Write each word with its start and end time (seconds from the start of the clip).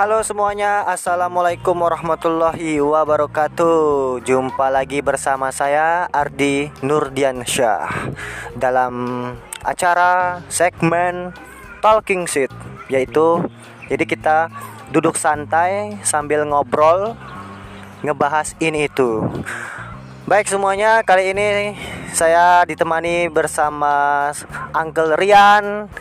Halo 0.00 0.24
semuanya, 0.24 0.80
Assalamualaikum 0.88 1.76
warahmatullahi 1.76 2.80
wabarakatuh. 2.80 4.24
Jumpa 4.24 4.72
lagi 4.72 5.04
bersama 5.04 5.52
saya 5.52 6.08
Ardi 6.08 6.72
Nurdiansyah 6.80 8.08
Dalam 8.56 8.94
acara 9.60 10.40
segmen 10.48 11.36
Talking 11.84 12.24
Seat 12.24 12.48
Yaitu, 12.88 13.44
jadi 13.92 14.04
kita 14.08 14.36
duduk 14.88 15.20
santai 15.20 16.00
sambil 16.00 16.48
ngobrol 16.48 17.12
Ngebahas 18.00 18.56
ini 18.56 18.88
itu. 18.88 19.20
Baik 20.24 20.48
semuanya, 20.48 21.04
kali 21.04 21.36
ini 21.36 21.76
saya 22.16 22.64
ditemani 22.64 23.28
bersama 23.28 24.32
Uncle 24.72 25.12
Rian 25.20 25.92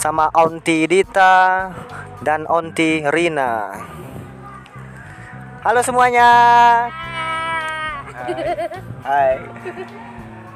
sama 0.00 0.32
Onti 0.32 0.88
Dita 0.88 1.68
dan 2.24 2.48
Onti 2.48 3.04
Rina. 3.04 3.76
Halo 5.60 5.84
semuanya. 5.84 6.28
Hai. 9.04 9.32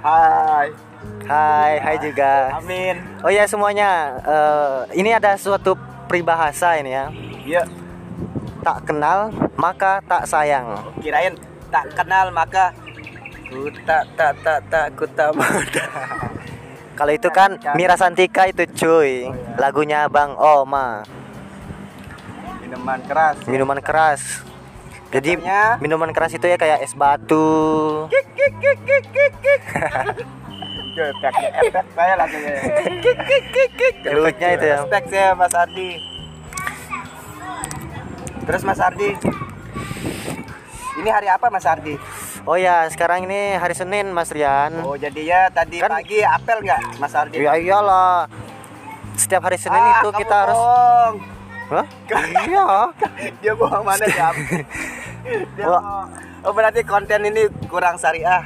Hai. 0.01 0.67
Hai, 1.29 1.73
hai 1.77 1.97
juga. 2.01 2.57
Amin. 2.57 2.97
Oh 3.21 3.29
ya 3.29 3.45
semuanya, 3.45 4.17
eh, 4.25 4.79
ini 4.97 5.13
ada 5.13 5.37
suatu 5.37 5.77
peribahasa 6.09 6.81
ini 6.81 6.97
ya. 6.97 7.07
Ya, 7.45 7.63
Tak 8.65 8.89
kenal 8.89 9.29
maka 9.61 10.01
tak 10.09 10.25
sayang. 10.25 10.65
kirain 11.05 11.37
tak 11.69 11.85
kenal 11.93 12.33
maka 12.33 12.73
ku 13.45 13.69
tak 13.85 14.09
tak 14.17 14.33
tak 14.41 14.61
tak 14.73 14.89
ku 14.97 15.05
tak. 15.13 15.37
Kalau 16.95 17.11
itu 17.11 17.27
kan 17.29 17.59
Mira 17.75 17.99
Santika 17.99 18.47
itu 18.47 18.63
cuy, 18.69 19.27
lagunya 19.57 20.07
Bang 20.07 20.39
Oma, 20.39 21.03
Minuman 22.61 23.01
keras. 23.03 23.37
minuman 23.45 23.79
keras. 23.79 24.23
Jadi 25.11 25.39
Katanya- 25.39 25.79
minuman 25.79 26.11
keras 26.11 26.33
itu 26.33 26.43
ya 26.43 26.55
kayak 26.55 26.83
es 26.83 26.91
batu. 26.93 28.07
Kik 28.11 28.27
kik 28.33 28.55
kik 28.59 28.79
kik 28.83 29.05
kik 29.11 29.33
kik. 29.37 29.61
Yo, 30.95 31.05
efek 31.09 31.35
efek 31.61 31.87
saya 31.93 32.15
lagi. 32.15 32.39
Kik 32.99 33.19
kik 33.21 33.43
kik 33.47 33.71
kik. 33.75 33.95
Efeknya 34.05 34.49
itu 34.53 34.65
ya. 34.65 34.79
Efek 34.81 35.05
saya 35.07 35.29
Mas 35.35 35.55
Ardi. 35.55 35.91
Terus 38.45 38.63
Mas 38.63 38.79
Ardi. 38.79 39.11
Ini 40.95 41.11
hari 41.11 41.27
apa 41.27 41.47
Mas 41.47 41.67
Ardi? 41.67 41.95
Oh 42.45 42.61
ya, 42.61 42.85
sekarang 42.93 43.25
ini 43.25 43.57
hari 43.57 43.73
Senin 43.73 44.13
Mas 44.13 44.29
Rian. 44.29 44.85
Oh, 44.85 45.01
jadi 45.01 45.17
ya 45.25 45.41
tadi 45.49 45.81
Kan- 45.81 45.89
pagi 45.89 46.21
apel 46.21 46.61
nggak 46.61 47.01
Mas 47.01 47.17
Ardi? 47.17 47.41
Ya 47.41 47.57
iyalah. 47.57 48.29
Setiap 49.17 49.49
hari 49.49 49.57
Senin 49.57 49.81
Ah, 49.81 49.97
itu 49.97 50.13
kamu 50.13 50.21
kita 50.21 50.35
harus 50.37 50.59
bohong. 50.61 51.15
Hah? 51.65 51.85
Iya. 52.45 52.67
dia 53.41 53.53
bohong 53.57 53.81
mana 53.81 54.05
dia 54.13 54.29
dia 55.57 55.65
bohong. 55.65 56.09
oh 56.45 56.53
berarti 56.53 56.85
konten 56.85 57.25
ini 57.25 57.49
kurang 57.65 57.97
syariah 57.97 58.45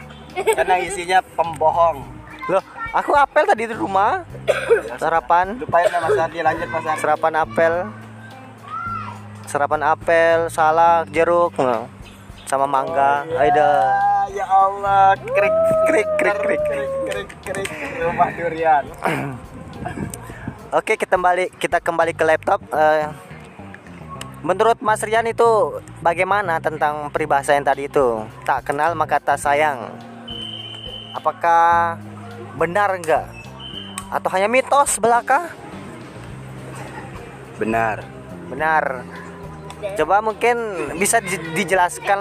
karena 0.54 0.78
isinya 0.78 1.18
pembohong 1.34 1.98
Loh, 2.46 2.62
aku 2.94 3.10
apel 3.12 3.42
tadi 3.44 3.66
di 3.66 3.74
rumah. 3.74 4.22
Sarapan, 5.02 5.58
lupain 5.58 5.90
lah 5.90 6.00
Mas 6.00 6.16
Ardi 6.16 6.38
lanjut 6.38 6.68
Mas 6.70 6.86
Ardi 6.86 7.02
sarapan 7.02 7.34
apel. 7.34 7.74
Sarapan 9.44 9.82
apel, 9.82 10.38
salak, 10.48 11.10
jeruk, 11.10 11.52
nah, 11.58 11.84
sama 12.48 12.64
mangga. 12.64 13.28
Aida. 13.36 13.92
Ah, 13.92 14.24
ya 14.32 14.46
Allah 14.48 15.12
krik 15.20 15.56
krik 15.84 16.08
krik 16.16 16.38
krik 16.40 16.62
krik 16.64 16.90
krik 17.04 17.30
krik 17.44 17.70
rumah 18.00 18.32
durian 18.32 18.84
Oke, 20.80 20.96
kita 20.96 21.16
kembali 21.16 21.52
kita 21.60 21.80
kembali 21.80 22.12
ke 22.12 22.24
laptop. 22.24 22.60
Eh, 22.72 23.08
menurut 24.44 24.80
Mas 24.84 25.00
Rian 25.00 25.24
itu 25.28 25.80
bagaimana 26.04 26.60
tentang 26.60 27.08
peribahasa 27.08 27.56
yang 27.56 27.64
tadi 27.64 27.88
itu? 27.88 28.24
Tak 28.44 28.68
kenal 28.68 28.92
maka 28.92 29.16
tak 29.16 29.40
sayang. 29.40 29.88
Apakah 31.16 31.96
benar 32.60 32.92
enggak? 32.96 33.28
Atau 34.12 34.28
hanya 34.32 34.48
mitos 34.48 34.96
belaka? 35.00 35.52
benar 37.58 38.06
Benar. 38.48 39.04
Coba 39.78 40.18
mungkin 40.18 40.56
bisa 40.98 41.22
di- 41.22 41.54
dijelaskan 41.54 42.18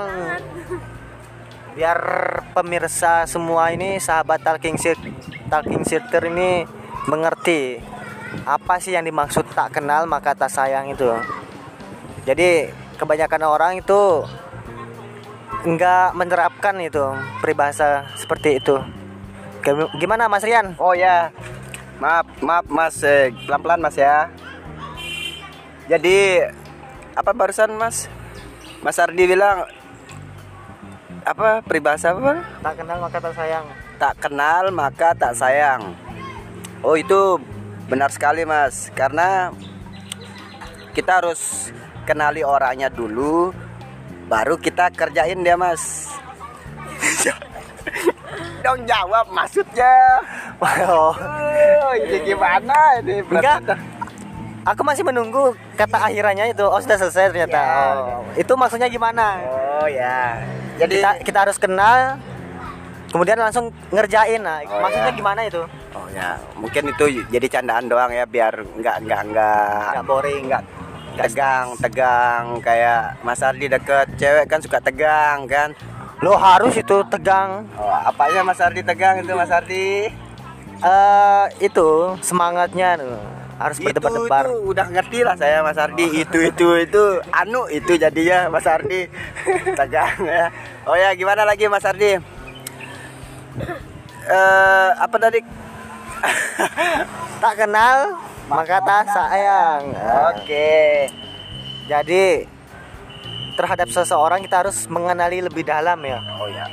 biar 1.74 2.00
pemirsa 2.58 3.26
semua 3.30 3.70
ini 3.70 4.02
sahabat 4.02 4.42
talking 4.42 4.78
Seat 4.78 4.98
talking 5.50 5.86
Seater 5.86 6.26
ini 6.30 6.66
mengerti 7.06 7.78
apa 8.46 8.78
sih 8.82 8.94
yang 8.94 9.06
dimaksud 9.06 9.46
tak 9.54 9.78
kenal 9.78 10.06
maka 10.06 10.34
tak 10.34 10.50
sayang 10.50 10.90
itu. 10.90 11.10
Jadi 12.26 12.70
kebanyakan 12.98 13.44
orang 13.46 13.74
itu 13.80 14.26
enggak 15.66 16.14
menerapkan 16.14 16.76
itu 16.82 17.14
peribahasa 17.42 18.10
seperti 18.18 18.62
itu. 18.62 18.78
Gim- 19.66 19.92
Gimana 19.98 20.30
Mas 20.30 20.46
Rian? 20.46 20.78
oh 20.78 20.94
ya 20.94 21.34
maaf 21.98 22.30
maaf 22.46 22.66
Mas 22.70 23.02
pelan 23.50 23.62
pelan 23.62 23.82
Mas 23.82 23.98
ya 23.98 24.30
jadi 25.90 26.46
apa 27.18 27.32
barusan 27.34 27.74
Mas 27.74 28.06
Mas 28.86 29.02
Ardi 29.02 29.26
bilang 29.26 29.66
apa 31.26 31.60
peribahasa 31.66 32.14
apa 32.14 32.46
Tak 32.62 32.74
kenal 32.78 32.98
maka 33.02 33.18
tak 33.20 33.34
sayang. 33.36 33.66
tak 33.98 34.14
kenal 34.22 34.64
maka 34.70 35.10
tak 35.12 35.34
sayang. 35.34 35.82
Oh 36.86 36.94
itu 36.94 37.42
benar 37.90 38.14
sekali 38.14 38.46
mas, 38.46 38.94
karena 38.94 39.50
kita 40.94 41.18
harus 41.20 41.74
kenali 42.06 42.46
orangnya 42.46 42.88
dulu, 42.88 43.50
baru 44.30 44.56
kita 44.56 44.94
kerjain 44.94 45.42
dia 45.42 45.58
mas. 45.58 46.14
Dong 48.64 48.86
jawab 48.86 49.26
maksudnya. 49.34 50.22
Oh. 50.62 51.12
Oh, 51.88 51.96
ini 51.96 52.20
gimana 52.20 53.00
ini? 53.00 53.24
Enggak. 53.24 53.80
Aku 54.68 54.84
masih 54.84 55.00
menunggu 55.00 55.56
kata 55.80 56.12
akhirannya 56.12 56.52
itu. 56.52 56.66
Oh, 56.68 56.76
sudah 56.76 57.00
selesai 57.00 57.32
ternyata. 57.32 57.56
Ya. 57.56 57.72
Oh. 57.96 58.20
Itu 58.36 58.60
maksudnya 58.60 58.92
gimana? 58.92 59.40
Oh 59.80 59.88
ya. 59.88 60.44
Jadi 60.76 61.00
kita, 61.00 61.12
kita 61.24 61.38
harus 61.48 61.56
kenal 61.56 62.20
kemudian 63.08 63.40
langsung 63.40 63.72
ngerjain. 63.90 64.44
Nah, 64.44 64.60
Oh, 64.68 64.84
maksudnya 64.84 65.16
ya. 65.16 65.18
gimana 65.18 65.42
itu? 65.48 65.64
Oh 65.96 66.08
ya, 66.12 66.36
mungkin 66.54 66.92
itu 66.92 67.24
jadi 67.32 67.48
candaan 67.50 67.88
doang 67.88 68.12
ya 68.12 68.28
biar 68.28 68.60
nggak 68.76 68.96
nggak 69.08 69.22
nggak 69.32 69.88
Nggak 69.96 70.06
boring. 70.06 70.44
nggak 70.52 70.64
tegang 71.18 71.68
tegang 71.82 72.44
kayak 72.62 73.18
Mas 73.24 73.42
Ardi 73.42 73.66
deket 73.66 74.06
cewek 74.20 74.46
kan 74.46 74.60
suka 74.60 74.78
tegang 74.78 75.48
kan. 75.48 75.72
Lo 76.20 76.36
harus 76.36 76.76
itu 76.76 76.98
tegang. 77.08 77.64
Oh, 77.74 77.88
apanya 77.88 78.44
Mas 78.44 78.60
Ardi 78.60 78.84
tegang 78.84 79.24
itu 79.24 79.32
Mas 79.32 79.50
Ardi? 79.50 80.12
Eh, 80.78 81.46
itu 81.58 81.90
semangatnya 82.20 83.00
tuh. 83.00 83.18
Harus 83.58 83.78
berdebar-debar. 83.82 84.46
itu 84.46 84.56
udah 84.70 84.86
ngerti 84.94 85.20
lah 85.26 85.36
saya 85.36 85.66
Mas 85.66 85.78
Ardi. 85.82 86.06
Itu 86.22 86.38
itu 86.42 86.68
itu 86.78 87.04
anu 87.34 87.66
itu 87.74 87.98
jadinya 87.98 88.54
Mas 88.54 88.70
Ardi 88.70 89.10
tegang 89.80 90.22
ya. 90.22 90.54
Oh 90.86 90.94
ya 90.94 91.10
gimana 91.18 91.42
lagi 91.42 91.66
Mas 91.66 91.86
Ardi? 91.86 92.22
Eh 94.28 94.90
apa 94.98 95.16
tadi? 95.18 95.40
Tak 97.38 97.54
kenal 97.54 98.18
maka 98.50 98.82
tak 98.82 99.06
sayang. 99.14 99.94
Oke. 100.34 101.06
Jadi 101.86 102.50
terhadap 103.54 103.94
seseorang 103.94 104.42
kita 104.42 104.66
harus 104.66 104.90
mengenali 104.90 105.46
lebih 105.46 105.62
dalam 105.62 106.02
ya. 106.02 106.18
Oh 106.42 106.50
ya. 106.50 106.66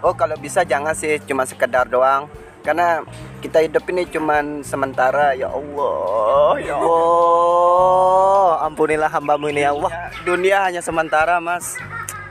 Oh 0.00 0.16
kalau 0.16 0.32
bisa 0.40 0.64
jangan 0.64 0.96
sih 0.96 1.20
cuma 1.28 1.44
sekedar 1.44 1.92
doang. 1.92 2.24
Karena 2.64 3.04
kita 3.42 3.58
hidup 3.58 3.82
ini 3.90 4.06
cuman 4.06 4.62
sementara 4.62 5.34
ya 5.34 5.50
Allah 5.50 6.54
ya 6.62 6.78
Allah. 6.78 8.62
Ampunilah 8.70 9.10
hambamu 9.10 9.50
ini 9.50 9.66
ya 9.66 9.74
Allah. 9.74 9.90
Dunia 10.22 10.70
hanya 10.70 10.78
sementara 10.78 11.42
mas. 11.42 11.74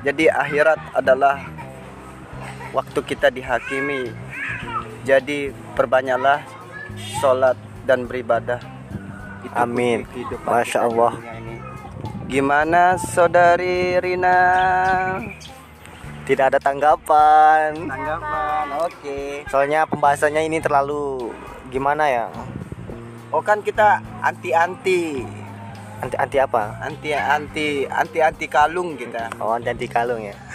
Jadi 0.08 0.32
akhirat 0.32 0.80
adalah 0.96 1.44
waktu 2.72 3.00
kita 3.04 3.28
dihakimi. 3.28 4.16
Jadi 5.04 5.52
perbanyaklah 5.76 6.48
sholat 7.20 7.60
dan 7.84 8.08
beribadah. 8.08 8.64
Itu 9.44 9.52
Amin. 9.52 10.08
Masya 10.48 10.88
Allah. 10.88 11.14
Gimana 12.32 12.96
saudari 12.96 14.00
Rina? 14.00 14.40
Tidak 16.22 16.46
ada 16.54 16.60
tanggapan. 16.62 17.74
Tanggapan, 17.90 18.66
oke. 18.78 19.20
Soalnya 19.50 19.90
pembahasannya 19.90 20.46
ini 20.46 20.62
terlalu 20.62 21.34
gimana 21.74 22.06
ya? 22.08 22.26
Oh 23.32 23.40
kan 23.40 23.64
kita 23.64 24.04
anti-anti, 24.22 25.24
Anti 26.02 26.16
anti 26.18 26.38
apa? 26.42 26.82
anti-anti, 26.82 27.86
anti-anti 27.86 28.46
kalung 28.50 28.98
kita. 28.98 29.30
Oh, 29.38 29.54
anti 29.54 29.70
anti 29.72 29.88
kalung 29.88 30.22
ya. 30.22 30.36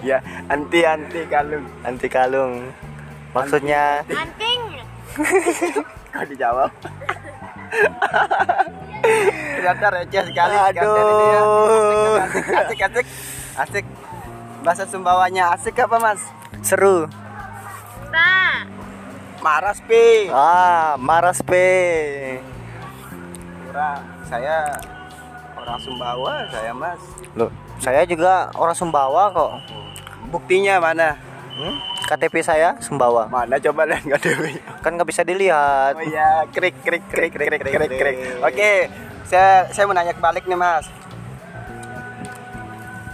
Ya, 0.00 0.16
anti-anti 0.48 1.28
kalung. 1.28 1.68
Anti 1.84 2.08
kalung. 2.08 2.72
Maksudnya 3.36 4.00
Anting. 4.08 4.62
Kau 6.16 6.24
dijawab. 6.24 6.72
ternyata 9.60 9.86
receh 9.92 10.22
sekali 10.24 10.56
Aduh. 10.56 10.96
ya. 11.28 11.40
Asik, 12.24 12.44
asik, 12.48 12.80
asik, 12.80 13.06
asik. 13.60 13.84
Bahasa 14.60 14.84
Sumbawanya 14.84 15.56
asik 15.56 15.80
apa 15.80 15.96
mas? 15.96 16.20
Seru. 16.60 17.08
Nah, 18.12 18.68
Maras 19.40 19.80
pi. 19.80 20.28
Ah, 20.28 21.00
Maras 21.00 21.40
P. 21.40 21.52
Kira 23.64 24.04
saya 24.28 24.76
orang 25.56 25.80
Sumbawa 25.80 26.44
saya 26.52 26.76
mas. 26.76 27.00
Loh, 27.32 27.48
saya 27.80 28.04
juga 28.04 28.52
orang 28.52 28.76
Sumbawa 28.76 29.32
kok. 29.32 29.52
Buktinya 30.28 30.76
mana? 30.76 31.16
Hmm? 31.56 31.80
KTP 32.04 32.44
saya 32.44 32.76
Sumbawa. 32.84 33.32
Mana 33.32 33.56
coba 33.56 33.88
lihat 33.88 34.20
dewi? 34.20 34.60
Kan 34.84 35.00
nggak 35.00 35.08
bisa 35.08 35.24
dilihat. 35.24 35.96
Oh 35.96 36.04
iya, 36.04 36.44
krik 36.52 36.76
krik 36.84 37.08
krik 37.08 37.32
krik 37.32 37.48
krik 37.48 37.64
krik 37.64 37.92
krik. 37.96 38.16
Oke, 38.44 38.92
saya 39.24 39.64
saya 39.72 39.88
mau 39.88 39.96
nanya 39.96 40.12
kebalik 40.12 40.44
nih 40.44 40.58
mas. 40.60 40.84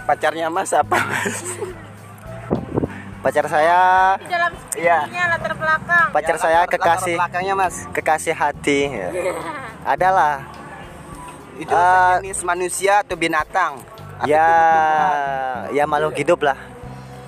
Pacarnya 0.07 0.47
mas 0.47 0.71
apa 0.71 0.95
mas? 0.95 1.35
Pacar 3.17 3.43
saya, 3.45 4.15
di 4.15 4.29
dalam 4.29 4.51
Iya. 4.71 4.97
skripsinya 5.03 5.25
latar 5.27 5.53
belakang. 5.53 6.07
pacar 6.15 6.31
Ya, 6.31 6.39
saya 6.39 6.59
latar- 6.63 6.71
kekasih 6.73 7.13
latar 7.13 7.27
belakangnya 7.27 7.53
mas. 7.53 7.75
kekasih 7.91 8.33
hati. 8.33 8.79
Ya. 8.87 9.09
Adalah 9.93 10.47
Itu 11.57 11.73
Ah. 11.73 12.21
sejenis 12.21 12.45
manusia 12.45 13.01
atau 13.01 13.17
binatang? 13.17 13.81
Atau 14.15 14.29
ya 14.29 14.45
ya 15.73 15.83
makhluk 15.83 16.13
hidup 16.15 16.39
lah. 16.39 16.53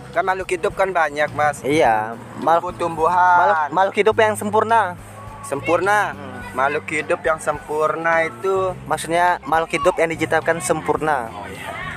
Kan 0.10 0.22
makhluk 0.24 0.46
hidup 0.48 0.72
kan 0.72 0.90
banyak 0.90 1.34
mas. 1.34 1.60
Iya, 1.60 2.14
makhluk 2.38 2.78
makhluk, 2.78 3.58
makhluk 3.74 3.96
hidup 3.98 4.16
yang 4.16 4.38
sempurna. 4.38 4.94
Sempurna. 5.42 6.14
Makhluk 6.50 6.86
hidup 6.88 7.22
yang 7.22 7.38
sempurna 7.38 8.22
itu 8.22 8.74
Maksudnya 8.86 9.42
makhluk 9.44 9.70
hidup 9.72 9.98
yang 9.98 10.10
diciptakan 10.10 10.62
sempurna. 10.62 11.26
Oh 11.28 11.44
iya. 11.44 11.89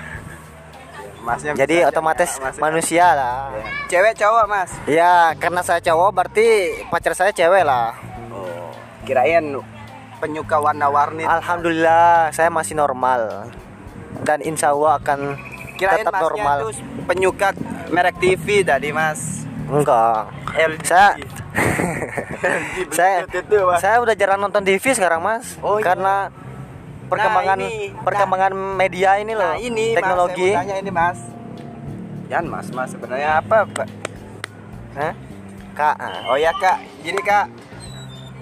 Masnya 1.22 1.54
Jadi 1.54 1.86
bisa 1.86 1.88
otomatis 1.94 2.30
Mas. 2.42 2.56
manusia 2.58 3.06
lah. 3.14 3.54
Ya. 3.54 3.64
Cewek 3.88 4.14
cowok, 4.18 4.44
Mas. 4.50 4.70
Ya, 4.90 5.14
karena 5.38 5.62
saya 5.62 5.78
cowok 5.78 6.10
berarti 6.10 6.46
pacar 6.90 7.14
saya 7.14 7.30
cewek 7.30 7.62
lah. 7.62 7.94
Oh, 8.34 8.74
kirain 9.06 9.62
penyuka 10.18 10.58
warna-warni. 10.58 11.22
Alhamdulillah, 11.22 12.34
saya 12.34 12.50
masih 12.50 12.74
normal. 12.74 13.46
Dan 14.26 14.42
insya 14.42 14.74
Allah 14.74 14.98
akan 14.98 15.38
Kirain 15.78 16.02
tetap 16.02 16.14
masnya 16.14 16.26
normal. 16.26 16.58
tuh 16.66 16.72
penyuka 17.06 17.48
merek 17.90 18.16
TV 18.18 18.66
tadi, 18.66 18.90
Mas. 18.90 19.46
Enggak. 19.70 20.30
LG. 20.58 20.90
Saya 20.90 21.14
saya 22.98 23.14
itu, 23.26 23.58
saya 23.78 23.96
udah 24.02 24.14
jarang 24.18 24.42
nonton 24.42 24.62
TV 24.66 24.82
sekarang, 24.90 25.22
Mas. 25.22 25.54
Oh, 25.62 25.78
iya. 25.78 25.86
Perkembangan 27.12 27.58
ini. 27.60 27.92
perkembangan 28.00 28.52
media 28.56 29.10
ini 29.20 29.32
loh. 29.36 29.52
Nah, 29.52 29.60
ini 29.60 29.84
teknologi. 29.92 30.48
Mas, 30.48 30.58
tanya 30.64 30.76
ini, 30.80 30.90
Mas. 30.90 31.18
Jangan, 32.32 32.46
Mas, 32.48 32.66
Mas 32.72 32.88
sebenarnya 32.96 33.30
apa, 33.44 33.58
Pak? 33.68 33.88
Hah? 34.96 35.12
Kak. 35.76 35.96
Oh 36.28 36.36
ya, 36.40 36.52
Kak. 36.56 36.80
Gini, 37.04 37.20
Kak. 37.20 37.46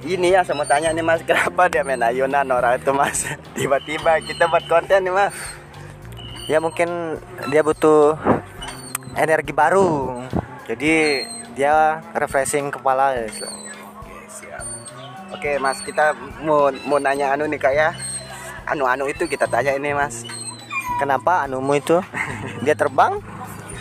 Ini 0.01 0.39
yang 0.39 0.45
saya 0.47 0.55
mau 0.55 0.67
tanya 0.67 0.95
nih, 0.95 1.03
Mas. 1.03 1.21
Kenapa 1.29 1.67
dia 1.67 1.83
main 1.83 1.99
ayunan 1.99 2.47
orang 2.47 2.79
itu, 2.79 2.95
Mas? 2.95 3.27
Tiba-tiba 3.59 4.23
kita 4.23 4.47
buat 4.47 4.63
konten 4.71 5.03
nih, 5.03 5.15
Mas. 5.15 5.35
Ya 6.47 6.63
mungkin 6.63 7.19
dia 7.51 7.63
butuh 7.67 8.15
energi 9.19 9.51
baru. 9.51 10.23
Jadi 10.71 11.27
dia 11.59 11.99
refreshing 12.15 12.71
kepala 12.71 13.19
ya. 13.19 13.27
Oke, 13.27 14.17
siap. 14.31 14.65
Oke, 15.35 15.51
Mas, 15.59 15.79
kita 15.83 16.15
mau 16.47 16.71
mau 16.87 16.99
nanya 17.03 17.35
anu 17.35 17.51
nih, 17.51 17.59
Kak 17.59 17.75
ya. 17.75 17.91
Anu-anu 18.71 19.11
itu 19.11 19.27
kita 19.27 19.45
tanya 19.45 19.75
ini, 19.75 19.91
Mas. 19.91 20.23
Kenapa 20.97 21.43
anumu 21.43 21.75
itu? 21.75 21.99
Dia 22.65 22.73
terbang? 22.73 23.19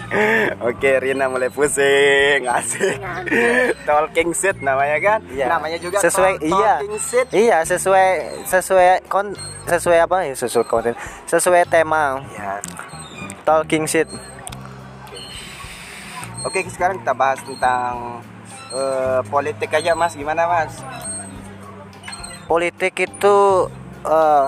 Oke, 0.66 0.98
Rina 0.98 1.30
mulai 1.30 1.54
pusing, 1.54 2.42
asik. 2.50 2.98
Talking 3.88 4.34
seat 4.34 4.58
namanya 4.60 4.98
kan? 4.98 5.20
Iya. 5.30 5.46
Namanya 5.46 5.78
juga 5.78 6.02
sesuai 6.02 6.42
talk- 6.42 6.50
iya. 6.50 6.74
seat. 6.98 7.28
Iya, 7.30 7.58
sesuai 7.62 8.10
sesuai 8.50 9.06
kon 9.06 9.38
sesuai 9.70 10.02
apa 10.02 10.26
ya? 10.26 10.34
Sesuai 10.34 10.66
konten. 10.66 10.98
Sesuai 11.30 11.62
tema 11.70 12.26
Ya. 12.34 12.58
talking 13.46 13.86
shit. 13.86 14.10
Oke, 16.42 16.66
sekarang 16.66 17.04
kita 17.04 17.14
bahas 17.14 17.38
tentang 17.46 18.26
eh, 18.74 19.22
politik 19.30 19.70
aja, 19.70 19.94
Mas. 19.94 20.18
Gimana, 20.18 20.50
Mas? 20.50 20.74
Politik 22.50 22.98
itu 22.98 23.38
eh, 24.06 24.48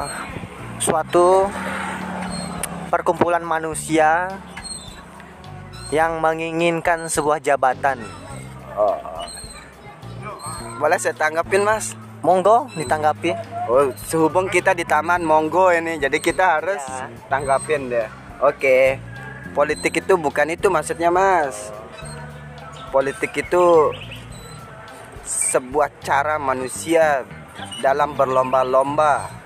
suatu 0.80 1.48
perkumpulan 2.92 3.44
manusia 3.44 4.28
yang 5.92 6.24
menginginkan 6.24 7.08
sebuah 7.08 7.44
jabatan. 7.44 8.00
Oh. 8.76 9.00
Boleh 10.80 10.98
saya 10.98 11.14
tanggapin, 11.14 11.64
Mas? 11.64 11.94
Monggo 12.24 12.70
ditanggapi. 12.78 13.34
Oh, 13.68 13.92
sehubung 14.08 14.48
kita 14.48 14.72
di 14.78 14.86
taman 14.86 15.26
monggo 15.26 15.74
ini, 15.74 15.98
jadi 15.98 16.18
kita 16.22 16.60
harus 16.60 16.82
Ya. 16.86 17.10
tanggapin 17.28 17.90
deh. 17.92 18.08
Oke. 18.42 18.98
Politik 19.52 20.00
itu 20.00 20.16
bukan 20.16 20.48
itu 20.54 20.72
maksudnya, 20.72 21.12
Mas. 21.12 21.74
Politik 22.92 23.36
itu 23.36 23.92
sebuah 25.28 25.92
cara 26.04 26.40
manusia 26.40 27.24
dalam 27.84 28.16
berlomba-lomba 28.16 29.41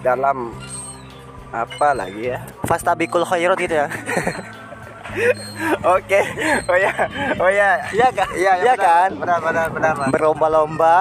dalam 0.00 0.52
apa 1.48 1.88
lagi 1.92 2.28
ya? 2.28 2.38
Fastabikul 2.64 3.24
khairat 3.24 3.56
gitu 3.56 3.74
ya. 3.74 3.88
Oke. 5.88 6.20
Oh 6.64 6.76
ya. 6.76 6.92
Oh 7.36 7.50
ya. 7.50 7.80
Iya 7.90 8.08
kan? 8.12 8.28
Iya, 8.30 8.52
Iya 8.60 8.74
benar. 8.74 8.78
kan? 8.78 9.10
Benar, 9.16 9.38
benar, 9.40 9.66
benar, 9.70 9.92
Mas. 9.96 10.08
Berlomba-lomba 10.10 10.96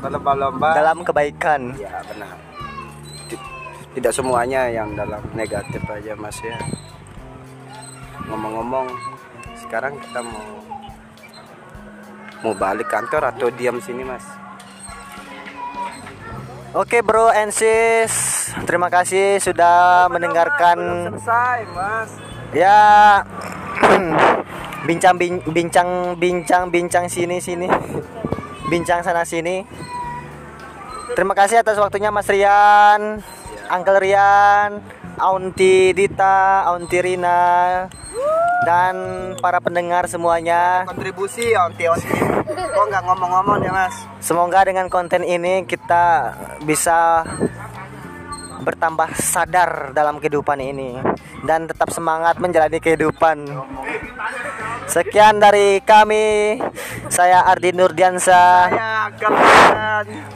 Berlomba-lomba 0.00 0.68
dalam 0.72 0.98
kebaikan. 1.00 1.76
Ya 1.76 2.00
benar. 2.02 2.34
Ti- 3.26 3.44
Tidak 3.94 4.10
semuanya 4.10 4.66
yang 4.66 4.92
dalam 4.92 5.20
negatif 5.32 5.80
aja 5.84 6.12
mas 6.14 6.40
ya. 6.40 6.56
Ngomong-ngomong, 8.24 8.88
sekarang 9.56 10.00
kita 10.00 10.20
mau 10.20 10.44
mau 12.40 12.52
balik 12.52 12.88
kantor 12.88 13.30
atau 13.30 13.48
diam 13.48 13.76
sini 13.78 14.02
mas? 14.02 14.24
Oke 16.74 17.06
bro 17.06 17.30
and 17.30 17.54
sis, 17.54 18.10
terima 18.66 18.90
kasih 18.90 19.38
sudah 19.38 20.10
mendengarkan. 20.10 21.06
Selesai 21.14 21.60
mas. 21.70 22.10
ya. 22.50 22.82
Bincang 24.90 25.14
bin- 25.14 25.46
bincang 25.48 26.18
bincang 26.18 26.74
bincang 26.74 27.06
sini 27.06 27.38
sini. 27.38 27.70
Bincang 28.66 29.06
sana 29.06 29.22
sini. 29.22 29.62
Terima 31.14 31.38
kasih 31.38 31.62
atas 31.62 31.78
waktunya 31.78 32.10
Mas 32.10 32.26
Rian. 32.26 33.22
Uncle 33.70 33.96
Rian 34.02 34.82
Aunty 35.16 35.94
Dita 35.94 36.66
Aunty 36.68 36.98
Rina 37.00 37.86
dan 38.66 38.96
para 39.38 39.62
pendengar 39.62 40.10
semuanya. 40.10 40.84
Kontribusi 40.90 41.54
onti-onti. 41.54 42.43
Kok 42.54 42.84
nggak 42.90 43.02
ngomong-ngomong 43.02 43.58
ya 43.66 43.72
mas? 43.74 43.94
semoga 44.22 44.62
dengan 44.64 44.86
konten 44.86 45.26
ini 45.26 45.66
kita 45.66 46.34
bisa 46.62 47.26
bertambah 48.64 49.12
sadar 49.20 49.92
dalam 49.92 50.16
kehidupan 50.22 50.56
ini 50.62 50.96
dan 51.44 51.68
tetap 51.68 51.92
semangat 51.92 52.40
menjalani 52.40 52.80
kehidupan. 52.80 53.44
Sekian 54.88 55.40
dari 55.40 55.80
kami. 55.84 56.60
Saya 57.08 57.44
Ardi 57.44 57.72
Nurdiansa. 57.72 58.68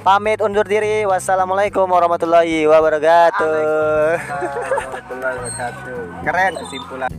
Pamit 0.05 0.41
undur 0.45 0.65
diri. 0.69 1.05
Wassalamualaikum 1.09 1.89
warahmatullahi 1.89 2.69
wabarakatuh. 2.69 3.57
Warahmatullahi 4.21 5.37
wabarakatuh. 5.41 5.97
Keren 6.25 6.53
kesimpulan. 6.65 7.18